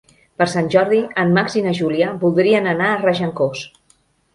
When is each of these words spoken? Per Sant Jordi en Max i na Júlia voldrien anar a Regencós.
Per 0.41 0.45
Sant 0.53 0.69
Jordi 0.75 1.01
en 1.25 1.35
Max 1.37 1.59
i 1.63 1.65
na 1.67 1.75
Júlia 1.83 2.11
voldrien 2.27 2.75
anar 2.77 2.93
a 2.97 3.01
Regencós. 3.09 3.69